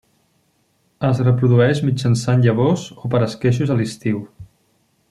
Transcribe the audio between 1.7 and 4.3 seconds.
mitjançant llavors o per esqueixos a l'estiu.